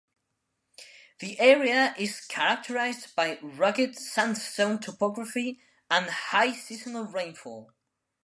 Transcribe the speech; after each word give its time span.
The 1.19 1.39
area 1.39 1.93
is 1.95 2.21
characterised 2.21 3.15
by 3.15 3.37
rugged 3.39 3.99
sandstone 3.99 4.79
topography 4.79 5.59
and 5.91 6.07
high 6.09 6.53
seasonal 6.55 7.03
rainfall. 7.03 7.71